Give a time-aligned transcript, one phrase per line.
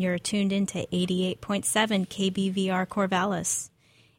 [0.00, 3.70] You're tuned into 88.7 KBVR Corvallis.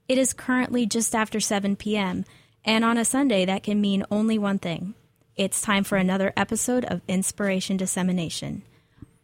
[0.10, 2.26] It is currently just after 7 p.m.,
[2.66, 4.94] and on a Sunday, that can mean only one thing.
[5.38, 8.64] It's time for another episode of Inspiration Dissemination.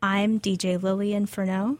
[0.02, 1.78] I'm DJ Lillian Furneaux.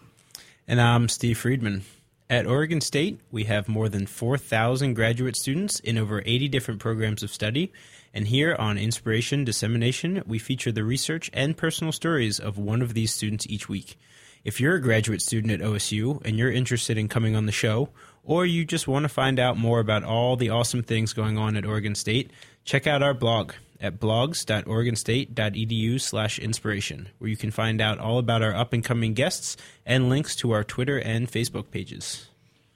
[0.68, 1.86] And I'm Steve Friedman.
[2.30, 7.24] At Oregon State, we have more than 4,000 graduate students in over 80 different programs
[7.24, 7.72] of study.
[8.14, 12.94] And here on Inspiration Dissemination, we feature the research and personal stories of one of
[12.94, 13.98] these students each week.
[14.46, 17.90] If you're a graduate student at OSU and you're interested in coming on the show,
[18.24, 21.56] or you just want to find out more about all the awesome things going on
[21.56, 22.30] at Oregon State,
[22.64, 28.44] check out our blog at blogs.oregonstate.edu slash inspiration, where you can find out all about
[28.44, 32.28] our up-and-coming guests and links to our Twitter and Facebook pages.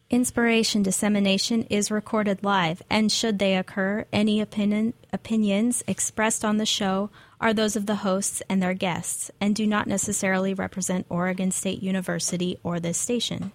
[0.10, 6.66] Inspiration dissemination is recorded live, and should they occur, any opinion, opinions expressed on the
[6.66, 11.52] show are those of the hosts and their guests, and do not necessarily represent Oregon
[11.52, 13.52] State University or this station.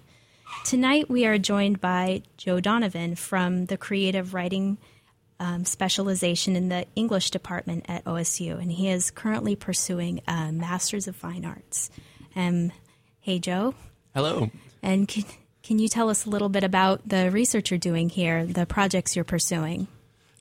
[0.64, 4.78] Tonight, we are joined by Joe Donovan from the Creative Writing
[5.38, 11.08] um, specialization in the English department at OSU, and he is currently pursuing a Master's
[11.08, 11.90] of Fine Arts.
[12.34, 12.72] Um,
[13.20, 13.74] hey, Joe.
[14.14, 14.50] Hello.
[14.82, 15.24] And can,
[15.62, 19.16] can you tell us a little bit about the research you're doing here, the projects
[19.16, 19.88] you're pursuing?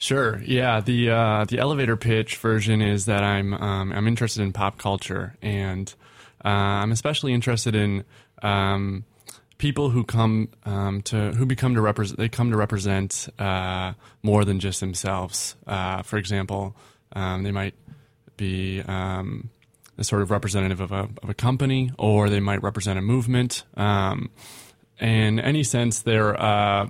[0.03, 0.41] Sure.
[0.43, 0.81] Yeah.
[0.81, 5.33] The uh, the elevator pitch version is that I'm um, I'm interested in pop culture,
[5.41, 5.87] and
[6.43, 8.03] uh, I'm especially interested in
[8.41, 9.05] um,
[9.57, 14.43] people who come um, to who become to represent they come to represent uh, more
[14.43, 15.55] than just themselves.
[15.65, 16.75] Uh, for example,
[17.13, 17.75] um, they might
[18.35, 19.51] be um,
[19.97, 23.63] a sort of representative of a of a company, or they might represent a movement.
[23.77, 24.31] Um,
[24.99, 26.87] in any sense, they're uh,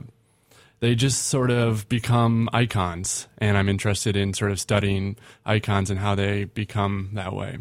[0.83, 5.97] they just sort of become icons, and I'm interested in sort of studying icons and
[5.97, 7.59] how they become that way.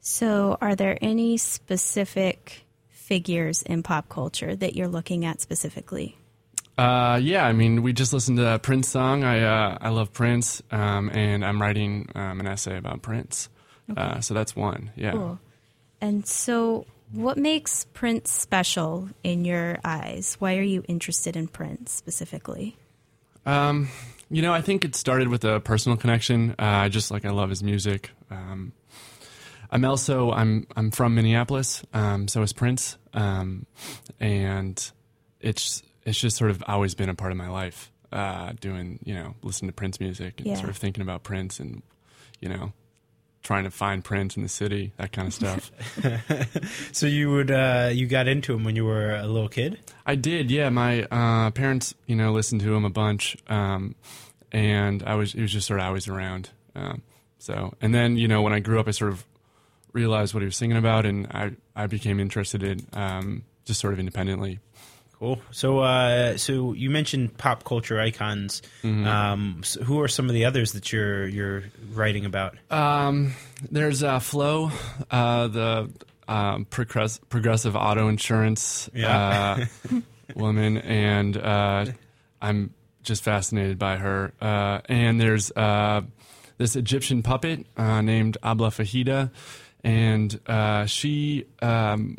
[0.00, 6.16] So, are there any specific figures in pop culture that you're looking at specifically?
[6.78, 9.24] Uh, yeah, I mean, we just listened to that Prince song.
[9.24, 13.48] I uh, I love Prince, um, and I'm writing um, an essay about Prince.
[13.90, 14.00] Okay.
[14.00, 14.92] Uh, so that's one.
[14.94, 15.10] Yeah.
[15.12, 15.40] Cool.
[16.00, 20.36] And so, what makes Prince special in your eyes?
[20.38, 22.76] Why are you interested in Prince specifically?
[23.44, 23.88] Um,
[24.30, 26.50] you know, I think it started with a personal connection.
[26.58, 28.10] Uh, I just like I love his music.
[28.30, 28.72] Um,
[29.70, 33.66] I'm also I'm I'm from Minneapolis, um, so is Prince, um,
[34.20, 34.90] and
[35.40, 37.90] it's it's just sort of always been a part of my life.
[38.12, 40.54] Uh, doing you know listening to Prince music and Yeah.
[40.54, 41.82] sort of thinking about Prince and
[42.40, 42.72] you know
[43.46, 45.70] trying to find Prince in the city, that kind of stuff.
[46.92, 49.78] So you would uh, you got into him when you were a little kid?
[50.04, 50.68] I did, yeah.
[50.70, 53.94] My uh, parents, you know, listened to him a bunch, um,
[54.50, 56.50] and I was he was just sort of always around.
[56.74, 57.02] Um,
[57.38, 59.24] so, and then you know, when I grew up, I sort of
[59.92, 63.92] realized what he was singing about, and I I became interested in um, just sort
[63.92, 64.58] of independently.
[65.18, 65.40] Cool.
[65.50, 68.60] So, uh, so you mentioned pop culture icons.
[68.84, 72.56] Um, so who are some of the others that you're you're writing about?
[72.70, 73.32] Um,
[73.70, 74.70] there's uh, Flo,
[75.10, 75.90] uh, the
[76.28, 79.66] um, progress- progressive auto insurance Yeah.
[79.90, 80.00] uh,
[80.34, 81.86] woman, and uh,
[82.42, 84.34] I'm just fascinated by her.
[84.40, 86.02] Uh, and there's uh,
[86.58, 89.30] this Egyptian puppet uh, named Abla Fahita,
[89.82, 92.18] and uh, she um,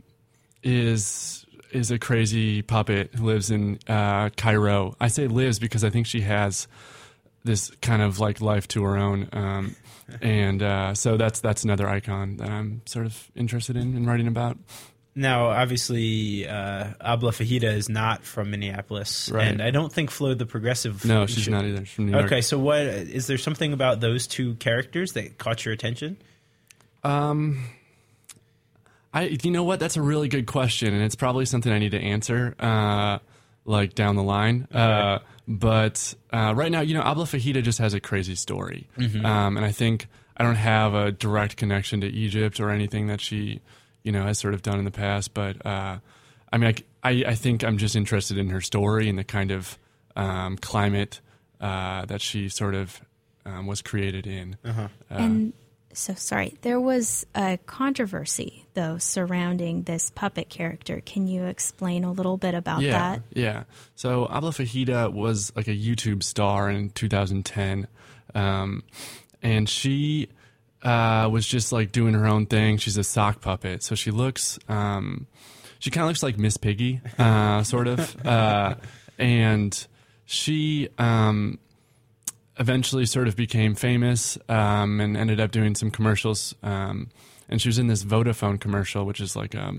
[0.63, 4.95] is is a crazy puppet who lives in uh, Cairo.
[4.99, 6.67] I say lives because I think she has
[7.43, 9.29] this kind of like life to her own.
[9.33, 9.75] Um,
[10.21, 14.27] and uh, so that's that's another icon that I'm sort of interested in and writing
[14.27, 14.57] about.
[15.15, 19.47] Now, obviously, uh, Abla Fahita is not from Minneapolis, Right.
[19.47, 21.03] and I don't think Flo the Progressive.
[21.05, 21.83] No, she's not either.
[21.85, 22.25] She's from New York.
[22.25, 26.17] Okay, so what is there something about those two characters that caught your attention?
[27.03, 27.63] Um,
[29.17, 29.79] I you know what?
[29.79, 33.19] That's a really good question, and it's probably something I need to answer, uh,
[33.65, 34.67] like down the line.
[34.73, 38.87] Uh, but uh, right now, you know, Abla Fahita just has a crazy story,
[39.25, 43.19] um, and I think I don't have a direct connection to Egypt or anything that
[43.21, 43.61] she,
[44.03, 45.33] you know, has sort of done in the past.
[45.33, 45.97] But uh,
[46.51, 49.51] I mean, I, I, I think I'm just interested in her story and the kind
[49.51, 49.79] of
[50.15, 51.21] um, climate
[51.59, 53.01] uh, that she sort of
[53.45, 54.57] um, was created in.
[55.09, 55.53] Uh, and
[55.93, 61.01] so, sorry, there was a controversy, though, surrounding this puppet character.
[61.03, 63.21] Can you explain a little bit about yeah, that?
[63.33, 63.63] Yeah.
[63.95, 67.87] So Abla Fahita was like a YouTube star in 2010.
[68.35, 68.83] Um,
[69.41, 70.29] and she
[70.83, 72.77] uh, was just like doing her own thing.
[72.77, 73.81] She's a sock puppet.
[73.81, 75.25] So she looks, um,
[75.79, 78.25] she kind of looks like Miss Piggy, uh, sort of.
[78.25, 78.75] Uh,
[79.17, 79.87] and
[80.25, 81.59] she um,
[82.59, 86.55] eventually sort of became famous um, and ended up doing some commercials.
[86.63, 87.09] Um,
[87.49, 89.73] and she was in this Vodafone commercial, which is like a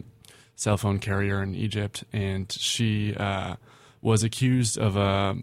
[0.57, 3.57] cell phone carrier in Egypt, and she uh,
[4.03, 5.35] was accused of uh,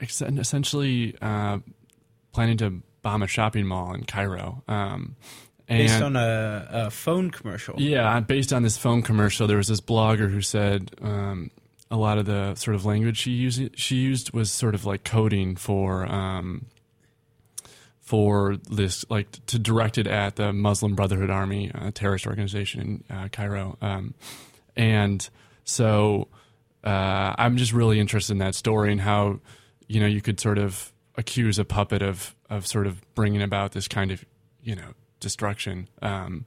[0.00, 1.58] essentially uh,
[2.32, 4.62] planning to bomb a shopping mall in Cairo.
[4.68, 5.16] Um,
[5.68, 7.80] Based on a, a phone commercial.
[7.80, 11.52] yeah, based on this phone commercial, there was this blogger who said um,
[11.90, 15.04] a lot of the sort of language she used she used was sort of like
[15.04, 16.66] coding for um,
[18.00, 23.16] for this like to direct it at the Muslim Brotherhood Army, a terrorist organization in
[23.16, 24.14] uh, Cairo, um,
[24.76, 25.28] and
[25.64, 26.28] so
[26.84, 29.40] uh, I'm just really interested in that story and how
[29.88, 33.72] you know you could sort of accuse a puppet of of sort of bringing about
[33.72, 34.24] this kind of
[34.62, 35.88] you know destruction.
[36.02, 36.46] Um,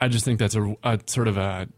[0.00, 1.68] I just think that's a, a sort of a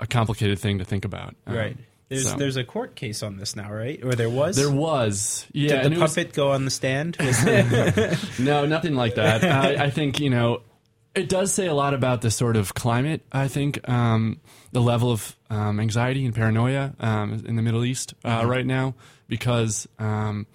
[0.00, 1.34] a complicated thing to think about.
[1.46, 1.76] Um, Right.
[2.08, 3.98] There's so- there's a court case on this now, right?
[4.04, 4.56] Or there was.
[4.56, 5.82] There was, yeah.
[5.82, 7.16] Did the it was- puppet go on the stand?
[8.38, 9.42] No, nothing like that.
[9.44, 10.60] I, I think you know,
[11.14, 13.22] it does say a lot about the sort of climate.
[13.32, 14.40] I think um,
[14.72, 18.94] the level of um, anxiety and paranoia um, in the Middle East uh, right now,
[19.28, 20.46] because um,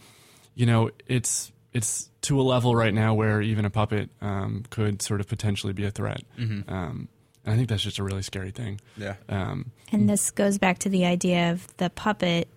[0.56, 5.02] you know it's it's to a level right now where even a puppet um, could
[5.02, 6.22] sort of potentially be a threat.
[6.38, 7.08] Um, and
[7.50, 8.80] I think that's just a really scary thing.
[8.98, 9.16] yeah.
[9.28, 12.48] Um, And this goes back to the idea of the puppet.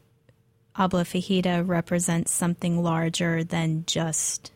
[0.76, 4.52] Abla Fahita represents something larger than just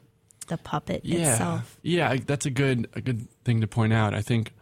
[0.49, 1.79] the puppet yeah, itself.
[1.83, 4.15] Yeah, I- that's a good a good thing to point out.
[4.15, 4.53] I think,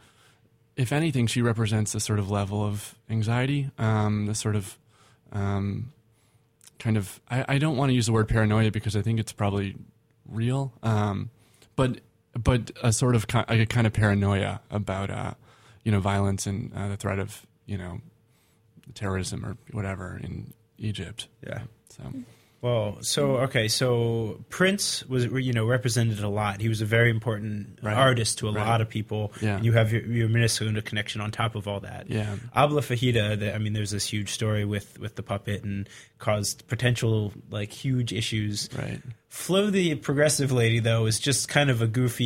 [0.77, 4.79] if anything, she represents a sort of level of anxiety, um, the sort of
[5.33, 5.93] um,
[6.79, 7.21] kind of.
[7.31, 9.77] I, I don't want to use the word paranoia because I think it's probably
[10.29, 11.31] real, um,
[11.77, 12.01] but
[12.43, 15.35] but a sort of a kind of paranoia about uh,
[15.85, 18.01] you know violence and uh, the threat of you know
[18.95, 21.29] terrorism or whatever in Egypt.
[21.47, 21.63] Yeah.
[21.91, 22.03] So
[22.65, 26.63] Well, so okay, so Prince was you know represented a lot.
[26.63, 27.95] He was a very important Right.
[27.95, 28.67] artist to a Right.
[28.67, 29.35] lot of people.
[29.43, 29.61] Yeah.
[29.61, 32.09] You have your, your Minnesota connection on top of all that.
[32.09, 32.37] Yeah.
[32.55, 33.39] Abla Fahita.
[33.39, 35.87] The, I mean, there's this huge story with with the puppet and
[36.19, 38.71] caused potential like huge issues.
[38.79, 39.03] right.
[39.29, 42.25] Flo, the progressive lady, though, is just kind of a goofy,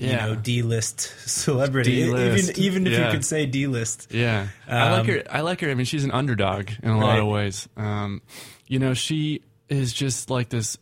[0.00, 2.04] you know, D-list celebrity.
[2.04, 3.06] D-list, Even even if yeah.
[3.06, 4.12] you could say D-list.
[4.14, 5.22] Yeah, I like Um, her.
[5.28, 5.68] I like her.
[5.70, 7.68] I mean, she's an underdog in a lot of ways.
[7.76, 8.22] Um,
[8.66, 10.78] you know, she is just like this.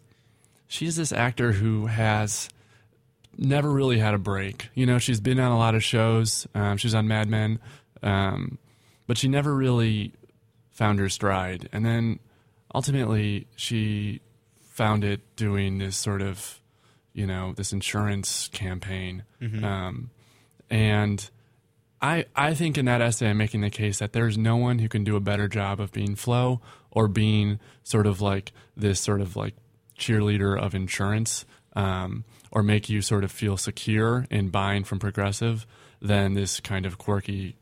[0.68, 2.48] She's this actor who has
[3.36, 4.68] never really had a break.
[4.74, 6.46] You know, she's been on a lot of shows.
[6.54, 7.58] Um, she's on Mad Men,
[8.02, 8.58] um,
[9.06, 10.12] but she never really
[10.70, 11.68] found her stride.
[11.72, 12.18] And then
[12.74, 14.20] ultimately, she
[14.62, 16.60] found it doing this sort of,
[17.12, 19.24] you know, this insurance campaign.
[19.64, 20.10] Um,
[20.70, 21.30] and
[22.02, 24.88] I I think in that essay I'm making the case that there's no one who
[24.88, 26.60] can do a better job of being Flo
[26.90, 29.54] or being sort of like this sort of like
[29.98, 35.64] cheerleader of insurance um, or make you sort of feel secure in buying from Progressive
[36.00, 37.56] than this kind of quirky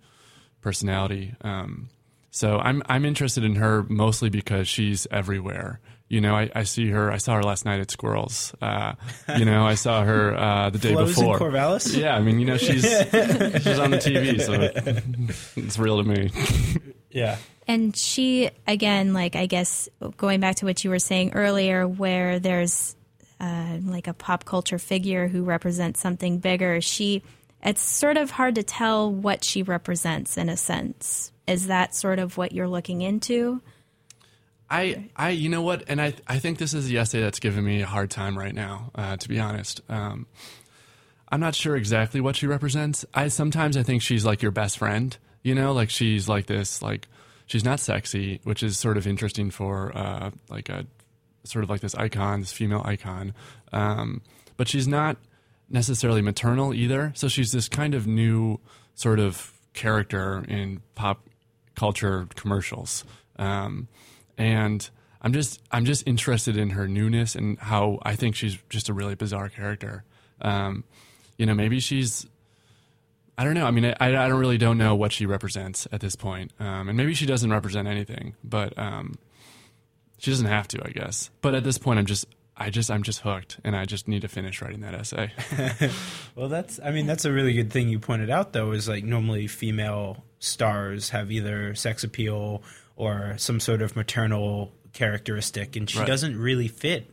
[0.62, 1.34] personality.
[1.42, 1.90] Um,
[2.30, 5.80] so I'm I'm interested in her mostly because she's everywhere.
[6.10, 7.10] You know, I, I see her.
[7.10, 8.52] I saw her last night at Squirrels.
[8.60, 8.94] Uh,
[9.38, 11.38] you know, I saw her uh, the day Flo's in before.
[11.38, 11.96] Corvallis?
[11.96, 14.52] Yeah, I mean, you know, she's she's on the TV, so
[15.56, 16.32] it's real to me.
[17.10, 17.36] Yeah.
[17.66, 22.40] And she, again, like I guess going back to what you were saying earlier, where
[22.40, 22.96] there's
[23.38, 27.22] uh, like a pop culture figure who represents something bigger, she,
[27.62, 31.30] it's sort of hard to tell what she represents in a sense.
[31.46, 33.62] Is that sort of what you're looking into?
[34.70, 37.64] I, I, you know what, and I, I think this is the essay that's giving
[37.64, 38.90] me a hard time right now.
[38.94, 40.26] Uh, to be honest, um,
[41.28, 43.04] I'm not sure exactly what she represents.
[43.12, 45.16] I sometimes I think she's like your best friend.
[45.42, 47.08] You know, like she's like this, like
[47.46, 50.86] she's not sexy, which is sort of interesting for uh, like a
[51.44, 53.34] sort of like this icon, this female icon.
[53.72, 54.22] Um,
[54.56, 55.16] but she's not
[55.68, 57.12] necessarily maternal either.
[57.16, 58.60] So she's this kind of new
[58.94, 61.26] sort of character in pop
[61.74, 63.04] culture commercials.
[63.38, 63.88] Um,
[64.40, 64.88] and
[65.20, 68.94] I'm just I'm just interested in her newness and how I think she's just a
[68.94, 70.02] really bizarre character.
[70.40, 70.84] Um,
[71.36, 72.26] you know, maybe she's
[73.36, 73.66] I don't know.
[73.66, 76.52] I mean, I, I don't really don't know what she represents at this point.
[76.58, 79.18] Um, and maybe she doesn't represent anything, but um,
[80.18, 81.30] she doesn't have to, I guess.
[81.40, 84.22] But at this point, I'm just I just I'm just hooked, and I just need
[84.22, 85.32] to finish writing that essay.
[86.34, 89.04] Well, that's I mean that's a really good thing you pointed out though is like
[89.04, 92.62] normally female stars have either sex appeal
[93.00, 96.06] or some sort of maternal characteristic and she Right.
[96.06, 97.10] doesn't really fit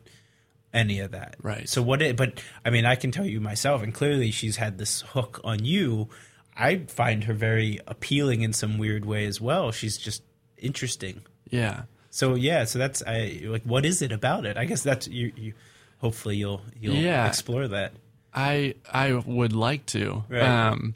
[0.74, 1.36] any of that.
[1.42, 1.68] Right.
[1.70, 4.78] So what it but I mean I can tell you myself and clearly she's had
[4.78, 6.10] this hook on you.
[6.56, 9.72] I find her very appealing in some weird way as well.
[9.72, 10.24] She's just
[10.58, 11.22] interesting.
[11.50, 11.84] yeah.
[12.10, 14.58] So yeah, so that's I like what is it about it?
[14.58, 15.54] I guess that's you, you
[16.00, 17.28] hopefully you'll you'll Yeah.
[17.28, 17.94] explore that.
[18.34, 20.24] I I would like to.
[20.28, 20.42] Right.
[20.42, 20.96] Um,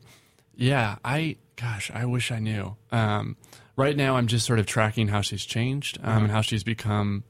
[0.56, 2.76] yeah, I gosh, I wish I knew.
[2.92, 3.38] Um,
[3.76, 6.20] right now, I'm just sort of tracking how she's changed um, Uh-huh.
[6.22, 7.24] and how she's become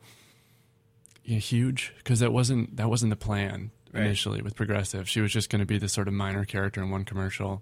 [1.23, 4.05] you know, huge because that wasn't that wasn't the plan Right.
[4.05, 5.07] initially with Progressive.
[5.09, 7.61] She was just going to be this sort of minor character in one commercial,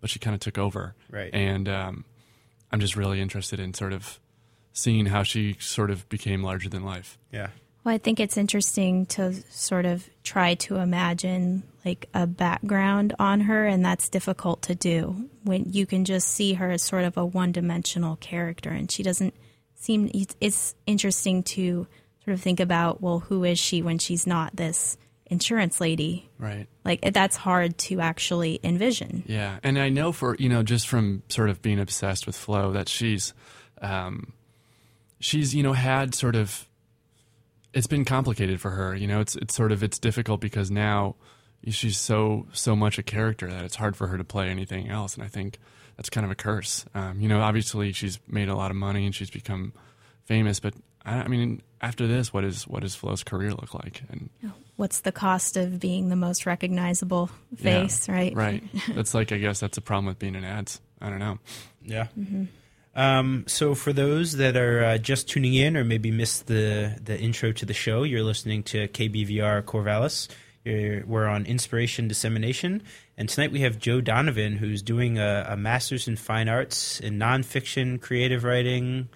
[0.00, 0.94] but she kind of took over.
[1.08, 1.32] Right.
[1.32, 2.04] And um,
[2.72, 4.18] I'm just really interested in sort of
[4.72, 7.16] seeing how she sort of became larger than life.
[7.32, 7.50] Yeah.
[7.84, 13.40] Well, I think it's interesting to sort of try to imagine like a background on
[13.40, 17.16] her, and that's difficult to do when you can just see her as sort of
[17.16, 19.34] a one dimensional character, and she doesn't
[19.74, 20.10] seem.
[20.12, 21.86] It's, it's interesting to
[22.24, 24.98] sort of think about, well, who is she when she's not this
[25.30, 26.28] insurance lady?
[26.38, 26.66] Right.
[26.84, 29.22] Like that's hard to actually envision.
[29.26, 32.72] Yeah, and I know for you know just from sort of being obsessed with Flo
[32.72, 33.32] that she's,
[33.80, 34.34] um,
[35.20, 36.68] she's you know had sort of,
[37.72, 38.94] it's been complicated for her.
[38.94, 41.16] You know, it's it's sort of it's difficult because now
[41.66, 45.14] she's so so much a character that it's hard for her to play anything else,
[45.14, 45.58] and I think
[45.96, 46.84] that's kind of a curse.
[46.94, 49.72] Um, you know, obviously she's made a lot of money and she's become
[50.24, 50.74] famous, but
[51.04, 54.02] I, I mean, after this, what is what does Flo's career look like?
[54.10, 54.30] And
[54.76, 58.34] What's the cost of being the most recognizable face, yeah, right?
[58.34, 58.64] Right.
[58.94, 60.80] That's like I guess that's a problem with being in ads.
[61.00, 61.38] I don't know.
[61.82, 62.06] Yeah.
[62.94, 67.18] Um, so for those that are uh, just tuning in or maybe missed the the
[67.18, 70.28] intro to the show, you're listening to KBVR Corvallis.
[70.64, 72.82] You're, we're on inspiration dissemination,
[73.16, 77.18] and tonight we have Joe Donovan, who's doing a, a master's in fine arts in
[77.18, 79.08] nonfiction, creative writing.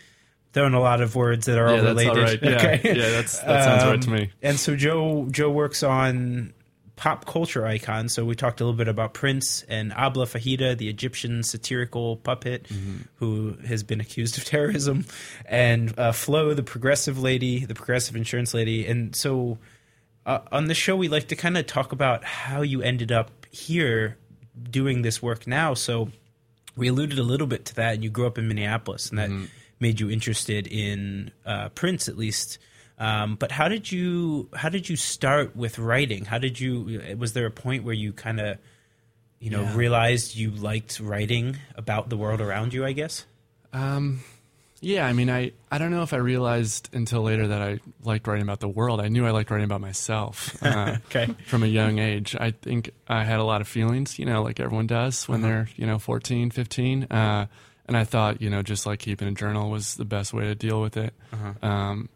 [0.55, 2.19] Throwing a lot of words that are all yeah, that's related.
[2.19, 2.43] all right.
[2.43, 2.81] Yeah, Okay.
[2.85, 4.31] yeah, that's that sounds right to Um, me.
[4.43, 6.53] And so Joe Joe works on
[6.95, 8.13] pop culture icons.
[8.13, 12.65] So we talked a little bit about Prince and Abla Fahita, the Egyptian satirical puppet
[12.65, 12.97] Mm-hmm.
[13.17, 15.07] who has been accused of terrorism,
[15.47, 18.87] and uh, Flo, the progressive lady, the progressive insurance lady.
[18.87, 19.57] And so
[20.27, 23.31] uh, on the show, we like to kind of talk about how you ended up
[23.51, 24.17] here
[24.71, 25.75] doing this work now.
[25.75, 26.11] So
[26.77, 29.31] we alluded a little bit to that, and you grew up in Minneapolis, and that
[29.81, 32.59] made you interested in uh, Prince, at least.
[32.99, 36.25] Um, but how did you how did you start with writing?
[36.25, 38.59] How did you was there a point where you kind of
[39.41, 39.77] you know Yeah.
[39.77, 42.85] realized you liked writing about the world around you?
[42.85, 43.25] I guess.
[43.73, 44.21] Um,
[44.83, 48.27] yeah, I mean, I, I don't know if I realized until later that I liked
[48.27, 49.01] writing about the world.
[49.01, 51.27] I knew I liked writing about myself uh, Okay.
[51.47, 52.35] from a young age.
[52.39, 55.69] I think I had a lot of feelings, you know, like everyone does when they're,
[55.77, 57.05] you know, 14, 15.
[57.05, 57.47] Uh,
[57.87, 60.55] and I thought, you know, just like keeping a journal was the best way to
[60.55, 61.15] deal with it.
[61.63, 62.09] Um,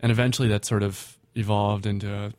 [0.00, 2.32] and eventually that sort of evolved into a,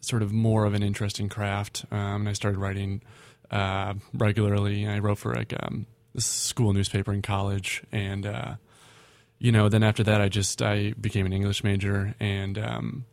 [0.00, 1.84] sort of more of an interesting craft.
[1.90, 3.02] Um, and I started writing
[3.50, 4.86] uh, regularly.
[4.86, 5.86] I wrote for like um,
[6.16, 8.54] school newspaper in college, and uh,
[9.38, 13.04] you know, then after that, I just I became an English major, and um,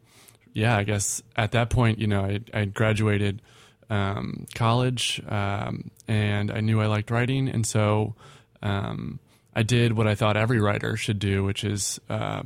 [0.53, 3.41] yeah, I guess at that point, you know, I I graduated
[3.89, 8.15] um, college, um, and I knew I liked writing, and so
[8.61, 9.19] um,
[9.55, 12.43] I did what I thought every writer should do, which is uh,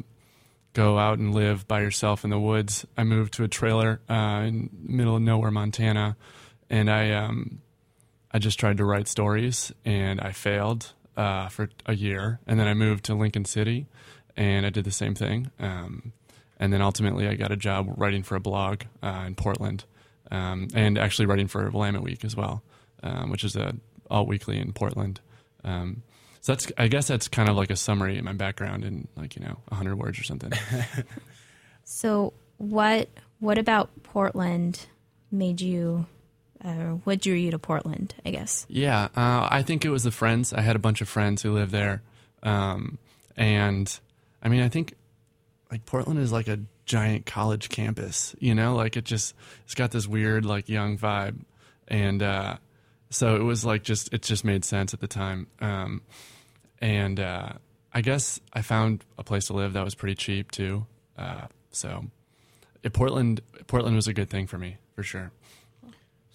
[0.74, 2.86] go out and live by yourself in the woods.
[2.98, 6.16] I moved to a trailer uh, in middle of nowhere, Montana,
[6.70, 7.62] and I um,
[8.34, 12.68] I just tried to write stories, and I failed uh, for a year, and then
[12.68, 13.88] I moved to Lincoln City,
[14.38, 16.14] and I did the same thing, um,
[16.60, 19.84] and then ultimately I got a job writing for a blog uh, in Portland,
[20.32, 22.64] um, and actually writing for Willamette Week as well,
[23.04, 23.76] um, which is a
[24.10, 25.22] all weekly in Portland.
[25.64, 26.04] Um,
[26.42, 29.36] so that's I guess that's kind of like a summary of my background in like
[29.36, 30.52] you know hundred words or something.
[31.84, 33.10] So what
[33.40, 34.86] what about Portland
[35.32, 36.06] made you
[36.64, 38.66] uh, what drew you to Portland, I guess?
[38.70, 40.54] Yeah, uh, I think it was the friends.
[40.54, 42.02] I had a bunch of friends who lived there,
[42.44, 42.98] um,
[43.36, 44.00] and
[44.44, 44.96] I mean, I think
[45.72, 48.36] like Portland is like a giant college campus.
[48.40, 51.40] You know, like it just it's got this weird like young vibe,
[51.88, 52.58] and uh,
[53.10, 55.48] so it was like just it just made sense at the time.
[55.60, 56.02] Um,
[56.80, 57.54] and uh,
[57.94, 60.86] I guess I found a place to live that was pretty cheap too.
[61.18, 62.06] Uh, so
[62.84, 65.32] it, Portland Portland was a good thing for me for sure.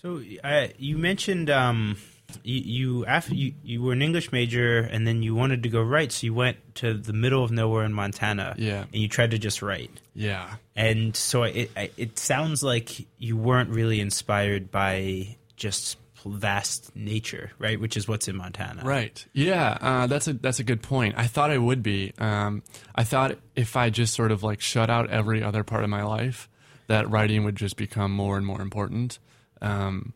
[0.07, 1.97] So uh, you mentioned um,
[2.45, 5.83] you, you after you, you were an English major and then you wanted to go
[5.83, 8.55] write, so you went to the middle of nowhere in Montana.
[8.57, 8.83] Yeah.
[8.85, 9.91] and you tried to just write.
[10.15, 10.55] Yeah.
[10.77, 17.51] And so it it- it sounds like you weren't really inspired by just vast nature,
[17.59, 17.81] right?
[17.81, 19.25] Which is what's in Montana, Right.
[19.33, 19.77] Yeah.
[19.81, 21.15] Uh, that's a that's a good point.
[21.17, 22.13] I thought I would be.
[22.19, 22.63] Um,
[22.95, 26.05] I thought if I just sort of like shut out every other part of my
[26.05, 26.49] life,
[26.87, 29.19] that writing would just become more and more important.
[29.67, 30.13] Um,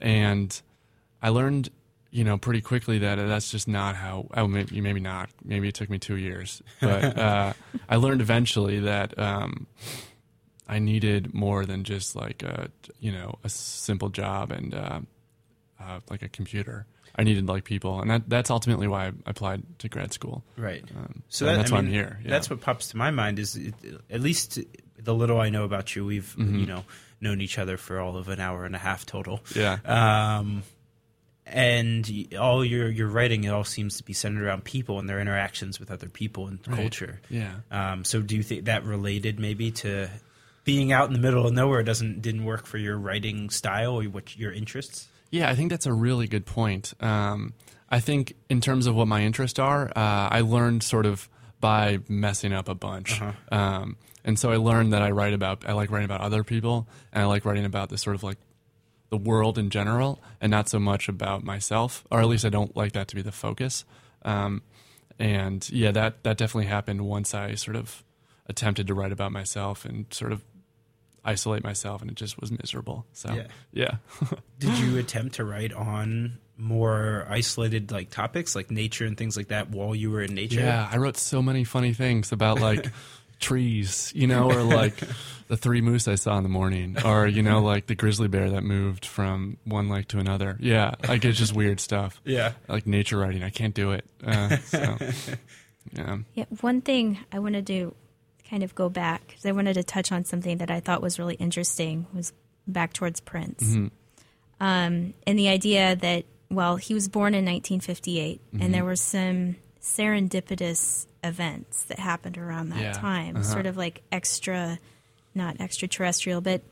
[0.00, 0.60] and
[1.22, 1.70] I learned,
[2.10, 4.26] you know, pretty quickly that that's just not how.
[4.34, 5.30] Oh, maybe, maybe not.
[5.44, 7.52] Maybe it took me two years, but uh,
[7.88, 9.18] I learned eventually that.
[9.18, 9.66] Um,
[10.68, 15.00] I needed more than just like a you know a simple job and uh,
[15.80, 16.86] uh, like a computer.
[17.14, 20.44] I needed like people, and that that's ultimately why I applied to grad school.
[20.56, 20.82] Right.
[20.96, 22.20] Um, so that, that's I why mean, I'm here.
[22.24, 22.30] Yeah.
[22.30, 23.74] That's what pops to my mind is it,
[24.08, 24.60] at least
[24.98, 26.58] the little I know about you, we've Mm-hmm.
[26.60, 26.84] you know
[27.22, 29.40] known each other for all of an hour and a half total.
[29.54, 29.78] yeah.
[29.84, 30.62] Um,
[31.44, 35.20] and all your your writing, it all seems to be centered around people and their
[35.20, 36.76] interactions with other people and Right.
[36.76, 37.20] culture.
[37.28, 37.54] Yeah.
[37.70, 40.08] Um, so do you think that related maybe to
[40.64, 44.04] being out in the middle of nowhere doesn't didn't work for your writing style or
[44.04, 45.08] what your interests?
[45.30, 46.94] Yeah, I think that's a really good point.
[47.00, 47.54] Um,
[47.90, 51.28] I think in terms of what my interests are, uh, I learned sort of
[51.62, 53.22] by messing up a bunch.
[53.50, 56.86] Um, and so I learned that I write about, I like writing about other people,
[57.12, 58.36] and I like writing about the sort of like
[59.08, 62.76] the world in general, and not so much about myself, or at least I don't
[62.76, 63.84] like that to be the focus.
[64.24, 64.62] Um,
[65.18, 68.02] and yeah, that that definitely happened once I sort of
[68.46, 70.42] attempted to write about myself and sort of
[71.24, 73.06] isolate myself, and it just was miserable.
[73.12, 73.46] So Yeah.
[73.72, 73.96] yeah.
[74.58, 79.48] Did you attempt to write on more isolated like topics like nature and things like
[79.48, 80.60] that while you were in nature?
[80.60, 82.86] Yeah, I wrote so many funny things about like
[83.40, 84.94] trees, you know, or like
[85.48, 88.50] the three moose I saw in the morning, or you know, like the grizzly bear
[88.50, 90.56] that moved from one lake to another.
[90.60, 92.20] Yeah, like it's just weird stuff.
[92.24, 92.52] Yeah.
[92.68, 94.04] Like nature writing, I can't do it.
[94.24, 94.96] Uh, so,
[95.92, 97.94] yeah, Yeah, one thing I wanted to
[98.48, 101.18] kind of go back because I wanted to touch on something that I thought was
[101.18, 102.32] really interesting was
[102.68, 103.86] back towards Prince, Mm-hmm.
[104.60, 108.62] um, and the idea that well he was born in 1958 Mm-hmm.
[108.62, 113.44] and there were some serendipitous events that happened around that Yeah, time, uh-huh.
[113.44, 114.78] sort of like extra,
[115.34, 116.62] not extraterrestrial, but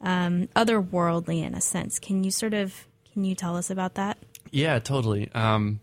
[0.00, 1.98] um, otherworldly in a sense.
[1.98, 4.18] Can you sort of can you tell us about that?
[4.50, 5.30] yeah, totally.
[5.34, 5.80] Um,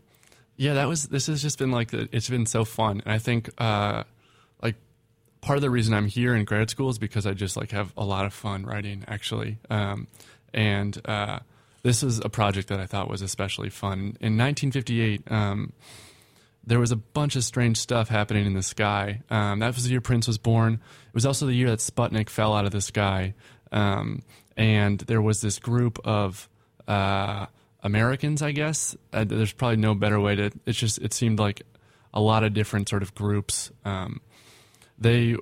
[0.56, 1.08] yeah, that was.
[1.10, 4.04] This has just been like it's been so fun, and I think uh,
[4.64, 4.76] like
[5.42, 7.94] part of the reason I'm here in grad school is because I just like have
[7.96, 9.60] a lot of fun writing actually.
[9.70, 10.08] Um,
[10.54, 11.40] and uh,
[11.88, 14.18] this is a project that I thought was especially fun.
[14.20, 15.72] In 1958, um,
[16.66, 19.22] there was a bunch of strange stuff happening in the sky.
[19.30, 20.74] Um, that was the year Prince was born.
[20.74, 23.36] It was also the year that Sputnik fell out of the sky.
[23.72, 24.24] Um,
[24.58, 26.50] and there was this group of
[26.90, 27.46] uh,
[27.82, 28.98] Americans, I guess.
[29.14, 30.52] Uh, there's probably no better way to.
[30.66, 31.62] It's just it seemed like
[32.14, 33.72] a lot of different sort of groups.
[33.86, 34.20] Um,
[35.00, 35.38] they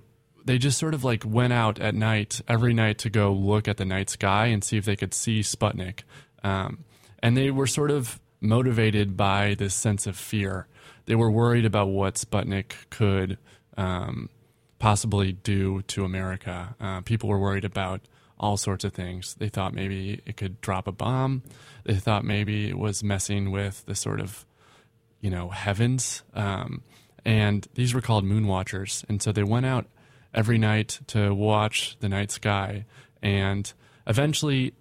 [0.46, 3.78] they just sort of like went out at night every night to go look at
[3.78, 6.02] the night sky and see if they could see Sputnik.
[6.46, 6.86] Um,
[7.20, 10.68] and they were sort of motivated by this sense of fear.
[11.06, 13.38] They were worried about what Sputnik could
[13.78, 14.30] um,
[14.78, 16.76] possibly do to America.
[16.80, 18.02] Uh, people were worried about
[18.38, 19.34] all sorts of things.
[19.40, 21.42] They thought maybe it could drop a bomb.
[21.84, 24.46] They thought maybe it was messing with the sort of
[25.22, 26.84] you know heavens um,
[27.26, 29.88] and these were called moon watchers and so they went out
[30.36, 32.86] every night to watch the night sky
[33.24, 33.74] and
[34.06, 34.74] eventually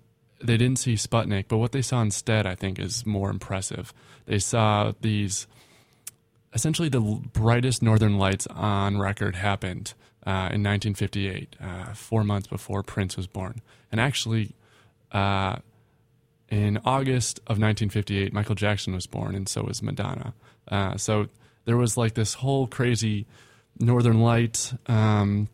[0.47, 3.93] they didn't see sputnik but what they saw instead i think is more impressive.
[4.27, 5.47] They saw these
[6.55, 9.95] essentially the brightest northern lights on record happened
[10.27, 13.61] uh, in 1958 uh, four months before prince was born.
[13.91, 14.55] And actually
[15.13, 15.57] uh,
[16.49, 20.35] in August of 1958, Michael Jackson was born, and so was Madonna.
[20.69, 21.29] Uh, so
[21.65, 23.27] there was like this whole crazy
[23.81, 25.49] Northern Light um,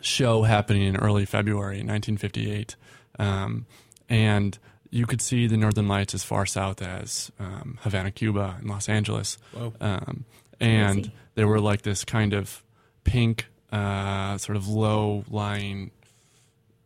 [0.00, 2.76] show happening in early February 1958,
[3.18, 3.66] um,
[4.12, 4.58] and
[4.90, 8.90] you could see the Northern Lights as far south as um, Havana, Cuba, and Los
[8.90, 9.38] Angeles.
[9.80, 10.26] Um,
[10.60, 12.62] and they were like this kind of
[13.04, 15.92] pink, uh, sort of low lying,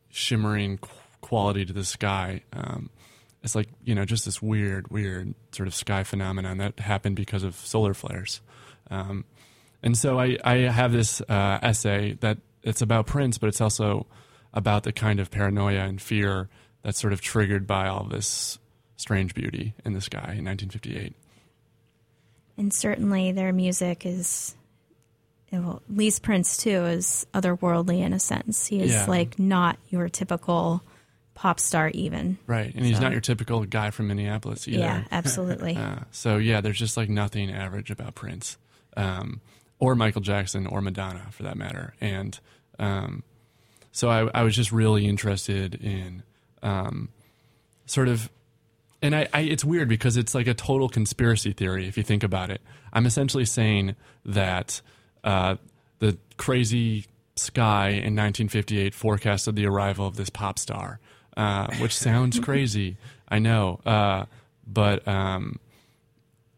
[0.08, 0.78] shimmering
[1.20, 2.42] quality to the sky.
[2.52, 2.90] Um,
[3.42, 7.42] it's like you know just this weird, weird sort of sky phenomenon that happened because
[7.42, 8.40] of solar flares.
[8.88, 9.24] Um,
[9.82, 14.06] and so I, I have this uh, essay that it's about Prince, but it's also
[14.54, 16.48] about the kind of paranoia and fear
[16.86, 18.60] that's sort of triggered by all this
[18.96, 21.14] strange beauty in the sky in 1958.
[22.56, 24.54] And certainly their music is,
[25.50, 28.68] well, at least Prince too, is otherworldly in a sense.
[28.68, 29.06] He is Yeah.
[29.06, 30.80] like not your typical
[31.34, 32.38] pop star, even.
[32.46, 34.78] Right, and he's not your typical guy from Minneapolis either.
[34.78, 35.74] Yeah, absolutely.
[35.76, 38.58] Uh, so yeah, there's just like nothing average about Prince,
[38.96, 39.40] um,
[39.80, 41.94] or Michael Jackson, or Madonna for that matter.
[42.00, 42.38] And
[42.78, 43.24] um,
[43.90, 46.22] so I, I was just really interested in
[46.66, 47.08] um,
[47.86, 48.28] sort of,
[49.00, 52.22] and I, I, it's weird because it's like a total conspiracy theory if you think
[52.24, 52.60] about it.
[52.92, 54.80] I'm essentially saying that
[55.22, 55.56] uh,
[56.00, 60.98] the crazy sky in 1958 forecasted the arrival of this pop star,
[61.36, 62.96] uh, which sounds crazy.
[63.28, 64.24] I know, uh,
[64.66, 65.60] but um,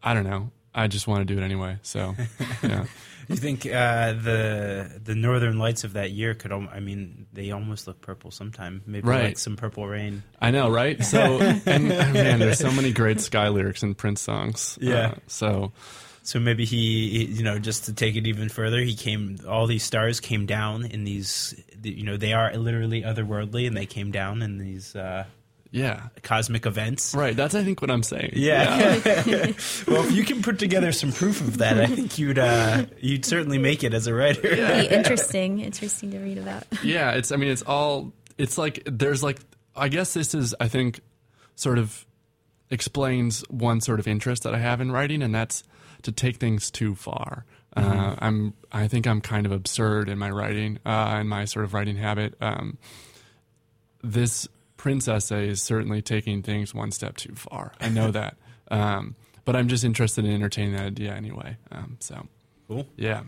[0.01, 0.51] I don't know.
[0.73, 1.77] I just want to do it anyway.
[1.81, 2.15] So,
[2.63, 2.85] yeah.
[3.29, 6.51] You think uh, the the northern lights of that year could?
[6.51, 8.81] Al- I mean, they almost look purple sometime.
[8.87, 9.23] Maybe Right.
[9.25, 10.23] like some purple rain.
[10.41, 11.01] I know, right?
[11.05, 11.19] So,
[11.65, 14.77] and oh, man, there's so many great Sky lyrics in Prince songs.
[14.81, 15.09] Yeah.
[15.09, 15.71] Uh, so,
[16.23, 19.37] So maybe he, he- you know, just to take it even further, he came.
[19.47, 21.53] All these stars came down in these.
[21.83, 25.23] You know, they are literally otherworldly, and they came down in these uh,
[25.71, 26.07] yeah.
[26.23, 27.13] cosmic events.
[27.13, 27.35] Right.
[27.35, 28.31] That's, I think, what I'm saying.
[28.33, 28.87] Yeah.
[29.87, 33.25] well, if you can put together some proof of that, I think you'd uh, you'd
[33.25, 34.41] certainly make it as a writer.
[34.41, 36.63] Be interesting, interesting to read about.
[36.83, 39.39] yeah it's i mean it's all it's like there's like
[39.75, 40.99] i guess this is i think
[41.55, 42.05] sort of
[42.69, 45.63] explains one sort of interest that i have in writing and that's
[46.01, 50.29] to take things too far uh, i'm i think i'm kind of absurd in my
[50.29, 52.77] writing uh, and my sort of writing habit um,
[54.03, 54.47] this
[54.79, 58.35] prince essay is certainly taking things one step too far i know that
[58.71, 59.13] um,
[59.45, 62.25] but i'm just interested in entertaining that idea anyway um, so
[62.67, 62.87] Cool.
[62.97, 63.23] yeah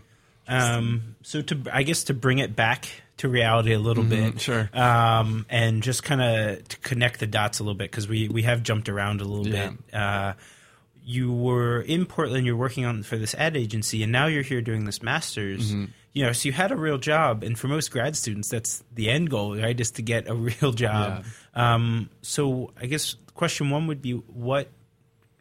[0.48, 2.88] Um, so to I guess to bring it back
[3.18, 4.68] to reality a little bit, sure.
[4.72, 8.42] um, and just kind of to connect the dots a little bit because we we
[8.42, 9.70] have jumped around a little Yeah.
[9.70, 9.94] bit.
[9.94, 10.32] Uh,
[11.04, 14.60] you were in Portland, you're working on for this ad agency, and now you're here
[14.62, 15.72] doing this master's.
[15.72, 15.84] Mm-hmm.
[16.12, 19.08] You know, so you had a real job, and for most grad students, that's the
[19.08, 19.78] end goal, right?
[19.78, 21.24] Is to get a real job.
[21.54, 24.68] Um, so I guess question one would be what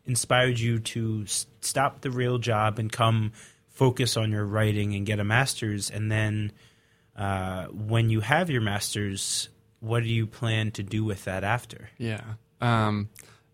[0.05, 3.31] inspired you to stop the real job and come
[3.69, 6.51] focus on your writing and get a master's and then
[7.15, 11.89] uh, when you have your master's what do you plan to do with that after
[11.97, 12.21] Yeah.
[12.59, 13.09] Um,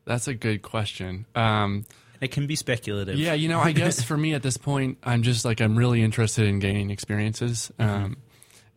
[0.06, 1.26] that's a good question.
[1.36, 1.86] Um,
[2.22, 5.24] it can be speculative yeah, you know, I guess for me at this point, I'm
[5.24, 7.72] just like, I'm really interested in gaining experiences.
[7.80, 8.18] Um,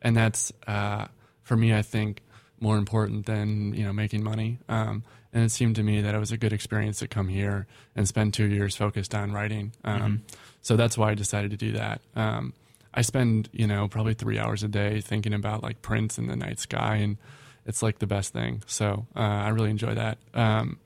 [0.03, 1.07] and that's, uh,
[1.43, 2.23] for me, I think
[2.59, 4.59] more important than, you know, making money.
[4.69, 7.67] Um, and it seemed to me that it was a good experience to come here
[7.95, 9.73] and spend two years focused on writing.
[9.85, 10.23] Um,
[10.63, 12.01] So that's why I decided to do that.
[12.15, 12.53] Um,
[12.93, 16.37] I spend, you know, probably three hours a day thinking about like Prince and the
[16.37, 17.17] night sky, and
[17.65, 18.63] it's like the best thing.
[18.67, 20.19] So uh, I really enjoy that.
[20.35, 20.79] Um,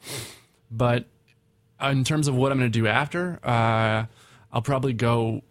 [0.71, 1.07] but
[1.83, 4.07] in terms of what I'm going to do after, uh,
[4.53, 5.43] I'll probably go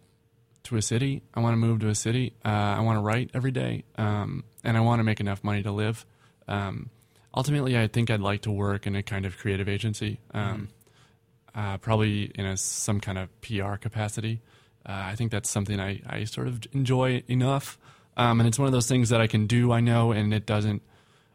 [0.64, 1.22] to a city.
[1.34, 2.34] I want to move to a city.
[2.44, 5.62] Uh, I want to write every day, um, and I want to make enough money
[5.62, 6.04] to live.
[6.48, 6.90] Um,
[7.34, 10.68] ultimately, I think I'd like to work in a kind of creative agency, um,
[11.54, 14.40] uh, probably in a some kind of PR capacity.
[14.86, 17.78] Uh, I think that's something I, I sort of enjoy enough,
[18.16, 19.70] um, and it's one of those things that I can do.
[19.70, 20.82] I know, and it doesn't.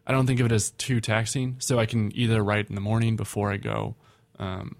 [0.08, 2.82] I don't think of it as too taxing, so I can either write in the
[2.82, 3.96] morning before I go
[4.40, 4.78] um,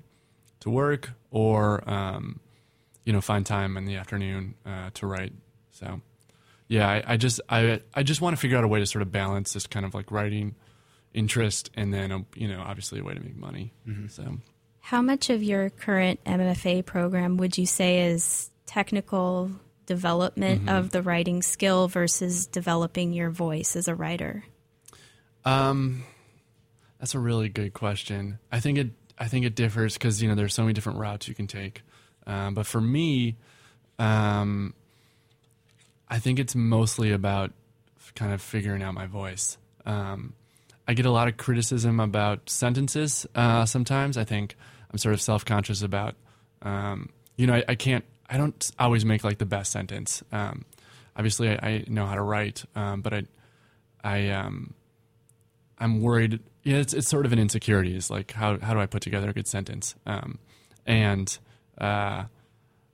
[0.62, 2.40] to work, or um,
[3.06, 5.34] you know, find time in the afternoon uh, to write.
[5.72, 6.02] So,
[6.68, 9.02] yeah, I, I just I I just want to figure out a way to sort
[9.02, 10.56] of balance this kind of like writing
[11.14, 13.74] interest, and then um, you know, obviously a way to make money.
[14.10, 14.38] So.
[14.82, 19.52] How much of your current MFA program would you say is technical
[19.86, 24.46] development of the writing skill versus developing your voice as a writer?
[25.46, 26.04] Um,
[27.00, 28.40] that's a really good question.
[28.52, 28.92] I think it.
[29.20, 31.82] I think it differs because you know there's so many different routes you can take.
[32.26, 33.36] Um, but for me,
[33.98, 34.74] um,
[36.08, 37.52] I think it's mostly about
[38.16, 39.58] kind of figuring out my voice.
[39.86, 40.34] Um,
[40.88, 44.18] I get a lot of criticism about sentences uh, sometimes.
[44.18, 44.56] I think
[44.92, 46.16] I'm sort of self conscious about.
[46.62, 48.06] Um, you know, I, I can't.
[48.30, 50.24] I don't always make like the best sentence.
[50.32, 50.66] Um,
[51.16, 53.24] obviously, I, I know how to write, um, but I,
[54.04, 54.74] I um,
[55.78, 56.40] I'm worried.
[56.64, 57.96] Yeah, it's it's sort of an insecurity.
[57.96, 59.96] Is like how how do I put together a good sentence?
[60.06, 60.40] Um,
[60.86, 61.38] and
[61.78, 62.24] uh,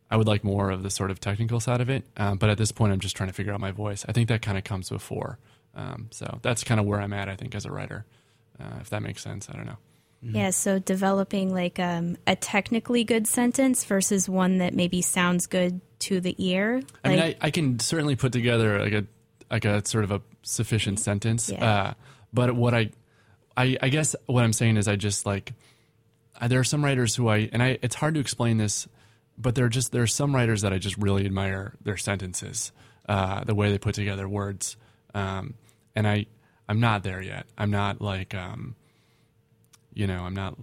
[0.10, 2.06] I would like more of the sort of technical side of it.
[2.18, 4.06] Um, but at this point, I'm just trying to figure out my voice.
[4.08, 5.40] I think that kind of comes before.
[5.74, 7.28] Um, so that's kind of where I'm at.
[7.28, 8.06] I think as a writer,
[8.60, 9.50] uh, if that makes sense.
[9.50, 9.78] I don't know.
[10.22, 15.82] Yeah, so developing like um, a technically good sentence versus one that maybe sounds good
[16.00, 16.82] to the ear.
[17.04, 19.06] I mean, I, I can certainly put together like a
[19.52, 21.52] like a sort of a sufficient sentence.
[21.52, 21.66] Yeah.
[21.66, 21.94] Uh,
[22.34, 22.90] but what I,
[23.58, 25.54] I, I guess what I'm saying is I just like
[26.46, 28.88] there are some writers who I and I it's hard to explain this,
[29.38, 32.72] but there are just there are some writers that I just really admire their sentences,
[33.08, 34.78] uh, the way they put together words,
[35.14, 35.54] um,
[35.96, 36.26] and I
[36.68, 37.46] I'm not there yet.
[37.58, 38.76] I'm not like um,
[39.94, 40.58] you know I'm not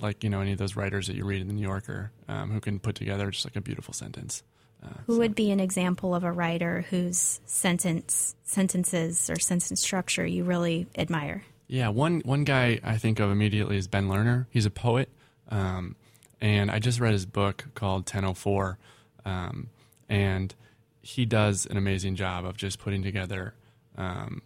[0.00, 2.50] like you know any of those writers that you read in the New Yorker um,
[2.50, 4.42] who can put together just like a beautiful sentence.
[4.82, 10.26] Uh, Who would be an example of a writer whose sentence sentences or sentence structure
[10.26, 11.44] you really admire?
[11.70, 14.46] Yeah, one one guy I think of immediately is Ben Lerner.
[14.50, 15.08] He's a poet,
[15.50, 15.94] um,
[16.40, 18.76] and I just read his book called 10:04,
[19.24, 19.68] um,
[20.08, 20.52] and
[21.00, 23.54] he does an amazing job of just putting together
[23.96, 24.42] um,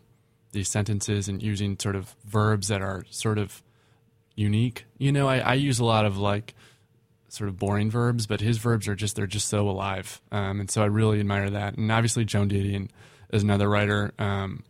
[0.52, 3.62] these sentences and using sort of verbs that are sort of
[4.36, 4.84] unique.
[4.98, 6.54] You know, I, I use a lot of like
[7.30, 10.70] sort of boring verbs, but his verbs are just they're just so alive, um, and
[10.70, 11.78] so I really admire that.
[11.78, 12.90] And obviously, Joan Didion
[13.30, 14.62] is another writer um,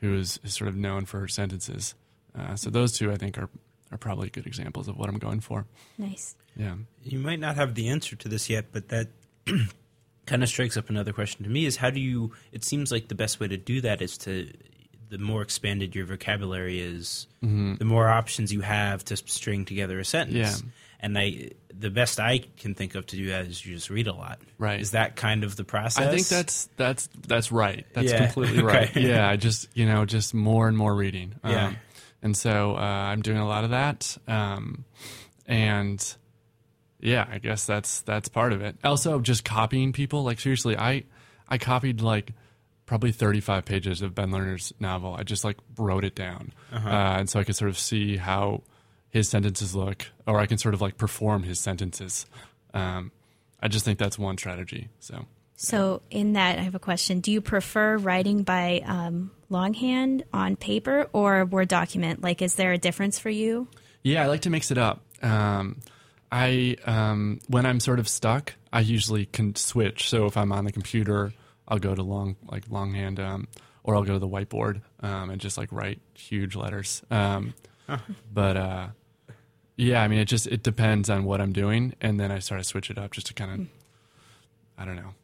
[0.00, 1.94] who is, is sort of known for her sentences.
[2.38, 3.48] Uh, so those two, I think, are
[3.92, 5.66] are probably good examples of what I'm going for.
[5.98, 6.36] Nice.
[6.56, 6.76] Yeah.
[7.02, 9.08] You might not have the answer to this yet, but that
[10.26, 13.08] kind of strikes up another question to me is how do you it seems like
[13.08, 14.52] the best way to do that is to
[15.08, 20.04] the more expanded your vocabulary is the more options you have to string together a
[20.04, 20.66] sentence Mm-hmm.
[20.68, 20.72] Yeah.
[21.00, 24.06] and i the best i can think of to do that is you just read
[24.06, 24.80] a lot Right.
[24.80, 27.86] is that kind of the process I think that's that's that's right.
[27.94, 28.26] That's Yeah.
[28.26, 28.90] completely right.
[28.90, 29.08] Okay.
[29.08, 31.34] Yeah, I just you know just more and more reading.
[31.44, 31.68] Yeah.
[31.68, 31.76] Um,
[32.22, 34.18] and so uh, I'm doing a lot of that.
[34.28, 34.84] Um,
[35.46, 36.16] and
[37.00, 38.76] yeah, I guess that's that's part of it.
[38.84, 40.22] Also, just copying people.
[40.24, 41.04] Like seriously, I
[41.48, 42.32] I copied like
[42.86, 45.14] probably 35 pages of Ben Lerner's novel.
[45.18, 46.88] I just like wrote it down, Uh-huh.
[46.88, 48.62] uh, and so I could sort of see how
[49.10, 52.26] his sentences look, or I can sort of like perform his sentences.
[52.72, 53.10] Um,
[53.60, 54.88] I just think that's one strategy.
[55.00, 55.26] So.
[55.56, 57.20] So, in that, I have a question.
[57.20, 62.22] Do you prefer writing by um, longhand on paper or Word document?
[62.22, 63.68] Like, is there a difference for you?
[64.02, 65.02] Yeah, I like to mix it up.
[65.22, 65.80] Um,
[66.32, 70.08] I um, when I'm sort of stuck, I usually can switch.
[70.08, 71.34] So if I'm on the computer,
[71.68, 73.46] I'll go to long like longhand, um,
[73.82, 77.02] or I'll go to the whiteboard um, and just like write huge letters.
[77.10, 77.52] Um,
[78.32, 78.86] But uh,
[79.80, 82.60] yeah, I mean, it just it depends on what I'm doing, and then I sort
[82.60, 83.66] of switch it up just to kind of,
[84.78, 85.14] I don't know,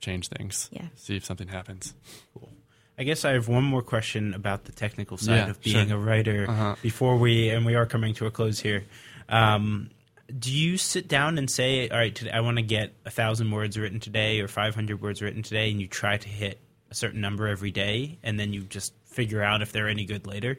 [0.00, 0.68] change things.
[0.72, 0.86] Yeah.
[0.96, 1.94] See if something happens.
[2.34, 2.50] Cool.
[2.98, 5.96] I guess I have one more question about the technical side Yeah, of being sure.
[5.96, 6.74] a writer Uh-huh.
[6.82, 8.84] before we and we are coming to a close here.
[9.28, 9.90] Um,
[10.36, 13.50] do you sit down and say, "All right, today, I want to get a thousand
[13.50, 16.94] words written today or five hundred words written today," and you try to hit a
[16.94, 20.58] certain number every day, and then you just figure out if they're any good later?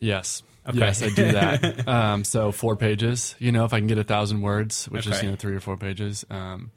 [0.00, 0.42] Yes.
[0.66, 0.78] Okay.
[0.78, 1.86] Yes, I do that.
[1.88, 3.34] um, so four pages.
[3.38, 5.60] You know, if I can get a thousand words, which is you know three or
[5.60, 6.70] four pages, um,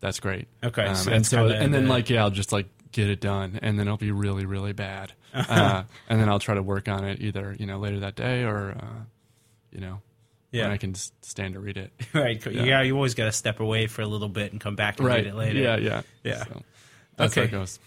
[0.00, 0.46] that's great.
[0.62, 3.20] Okay, Um, so and so and then the- like yeah, I'll just like get it
[3.20, 6.88] done, and then it'll be really really bad, uh, and then I'll try to work
[6.88, 9.02] on it either you know later that day or uh,
[9.72, 10.00] you know
[10.52, 10.64] Yeah.
[10.64, 11.92] when I can stand to read it.
[12.14, 12.44] right.
[12.44, 12.62] Yeah.
[12.62, 12.82] Yeah.
[12.82, 15.16] you always got to step away for a little bit and come back and right.
[15.24, 15.58] read it later.
[15.58, 15.76] Yeah.
[15.76, 16.02] Yeah.
[16.24, 16.44] Yeah.
[16.44, 16.62] So
[17.16, 17.78] that's how it goes.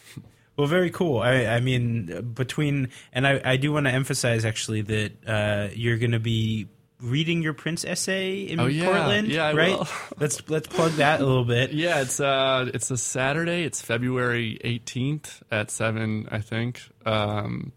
[0.62, 1.18] Well, very cool.
[1.24, 5.98] I, I mean, between and I, I do want to emphasize actually that uh, you're
[5.98, 6.68] going to be
[7.00, 8.86] reading your Prince essay in Oh, yeah.
[8.86, 9.80] Portland, Yeah, I right?
[10.20, 11.72] let's let's plug that a little bit.
[11.72, 13.64] Yeah, it's uh it's a Saturday.
[13.64, 17.72] It's February 18th at 7, I think, um,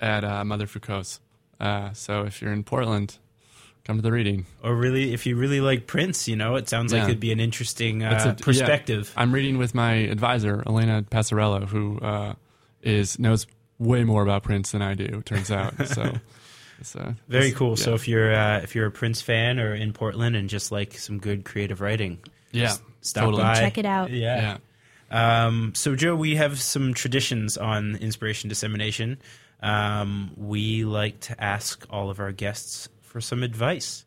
[0.00, 1.18] at uh, Mother Foucault's.
[1.58, 3.18] Uh, so if you're in Portland,
[3.88, 4.46] come to the reading.
[4.62, 7.40] Or really, if you really like Prince, you know, it sounds like it'd be an
[7.40, 9.10] interesting uh, a- perspective.
[9.16, 9.22] yeah.
[9.22, 12.34] I'm reading with my advisor, Elena Passarello, who uh,
[12.82, 13.46] is knows
[13.78, 15.74] way more about Prince than I do, it turns out.
[15.88, 16.12] So
[16.80, 17.76] it's uh, Very it's- cool.
[17.76, 20.96] So if you're uh, if you're a Prince fan or in Portland and just like
[20.96, 22.18] some good creative writing,
[22.52, 23.42] yeah, stop totally.
[23.42, 24.10] by, Check it out.
[24.12, 24.58] Yeah.
[25.10, 25.46] Yeah.
[25.46, 29.18] Um, so, Joe, we have some traditions on inspiration dissemination.
[29.62, 34.04] Um, we like to ask all of our guests for some advice.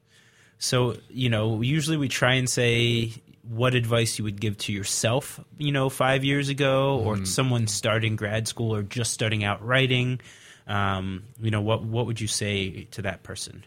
[0.60, 5.40] So, you know, usually we try and say what advice you would give to yourself,
[5.58, 10.22] you know, five years ago, or someone starting grad school or just starting out writing.
[10.68, 13.66] Um, you know, what what would you say to that person?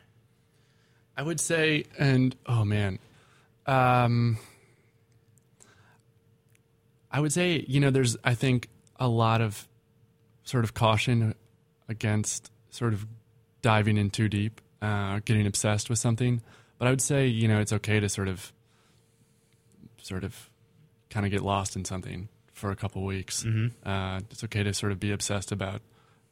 [1.17, 2.99] I would say, and oh man,
[3.67, 4.39] um,
[7.11, 8.69] I would say, you know, there's, I think,
[8.99, 9.69] a lot of
[10.45, 11.35] sort of caution
[11.89, 13.07] against sort of
[13.63, 16.43] diving in too deep, uh, getting obsessed with something.
[16.79, 18.53] But I would say, you know, it's okay to sort of,
[20.03, 20.51] sort of,
[21.11, 23.45] kind of get lost in something for a couple weeks.
[23.87, 25.81] Uh, it's okay to sort of be obsessed about,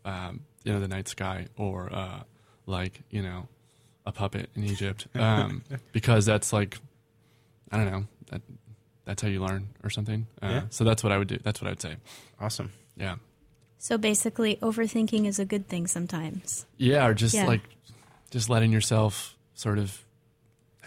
[0.05, 2.21] um, you know, the night sky or uh,
[2.67, 3.47] like, you know,
[4.05, 5.63] a puppet in Egypt um,
[5.93, 6.77] because that's like
[7.71, 8.43] I don't know that
[9.05, 10.27] that's how you learn or something.
[10.43, 10.63] Uh, Yeah.
[10.71, 11.39] So that's what I would do.
[11.43, 11.97] That's what I'd say.
[12.41, 12.73] Awesome.
[12.97, 13.17] Yeah.
[13.79, 16.67] So basically, overthinking is a good thing sometimes.
[16.79, 17.47] Yeah, or just Yeah.
[17.47, 17.63] like
[18.33, 20.05] just letting yourself sort of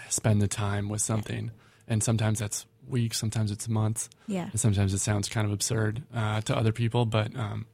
[0.09, 1.51] spend the time with something,
[1.87, 4.49] and sometimes that's weeks, sometimes it's months, Yeah.
[4.51, 7.65] and sometimes it sounds kind of absurd uh, to other people, but um,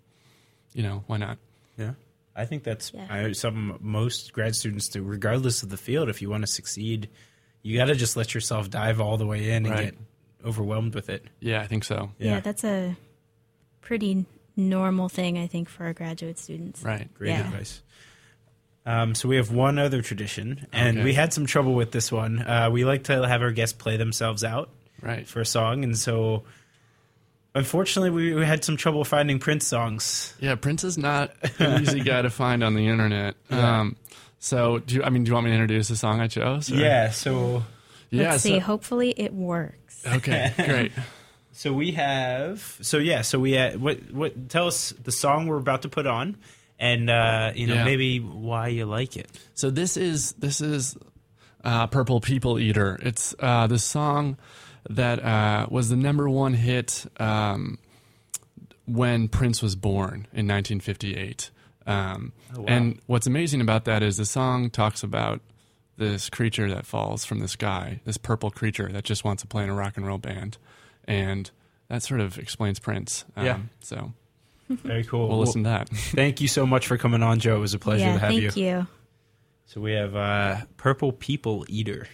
[0.74, 1.38] you know why not?
[1.78, 1.94] Yeah.
[2.36, 3.08] I think that's Yeah.
[3.10, 6.08] I, something most grad students do, regardless of the field.
[6.10, 7.10] If you want to succeed,
[7.64, 9.84] you got to just let yourself dive all the way in and Right.
[9.86, 9.98] get
[10.46, 11.26] overwhelmed with it.
[11.42, 12.12] Yeah, I think so.
[12.20, 12.40] yeah.
[12.40, 12.96] that's a
[13.82, 16.82] pretty normal thing, I think, for our graduate students.
[16.84, 17.14] Right.
[17.14, 17.48] Great Yeah.
[17.48, 17.82] advice.
[18.86, 21.04] Um, so we have one other tradition, and Okay.
[21.06, 22.40] we had some trouble with this one.
[22.42, 24.70] Uh, we like to have our guests play themselves out
[25.02, 25.28] Right.
[25.28, 26.44] for a song, and so
[27.54, 30.34] unfortunately, we, we had some trouble finding Prince songs.
[30.40, 33.36] Yeah, Prince is not an easy guy to find on the internet.
[33.50, 33.82] Yeah.
[33.82, 33.96] Um,
[34.40, 36.72] so, do you, I mean, do you want me to introduce the song I chose?
[36.72, 37.64] or- Yeah, so
[38.10, 38.32] Yeah.
[38.32, 38.58] Let's so- see.
[38.60, 40.04] Hopefully it works.
[40.08, 40.54] okay.
[40.66, 40.92] Great.
[41.54, 42.78] So we have.
[42.82, 43.22] So yeah.
[43.22, 46.38] So we had, what what tell us the song we're about to put on,
[46.82, 47.86] and uh, you know Yeah.
[47.86, 49.30] maybe why you like it.
[49.54, 50.98] So this is this is
[51.64, 54.38] uh, "Purple People Eater." It's uh, the song
[54.90, 57.78] that uh, was the number one hit um,
[58.86, 61.52] when Prince was born in 1958.
[61.88, 62.66] Um, Oh, wow.
[62.68, 65.40] And what's amazing about that is the song talks about
[65.98, 69.64] this creature that falls from the sky, this purple creature that just wants to play
[69.64, 70.58] in a rock and roll band,
[71.06, 71.50] and
[71.88, 73.24] that sort of explains Prince.
[73.38, 73.60] Um, Yeah.
[73.82, 74.14] So
[74.78, 75.30] Very cool.
[75.30, 75.90] we'll listen to that.
[75.94, 77.58] Thank you so much for coming on, Joe.
[77.58, 78.52] It was a pleasure yeah, to have thank you.
[78.52, 78.88] Thank you.
[79.66, 82.08] So we have uh, Purple People Eater.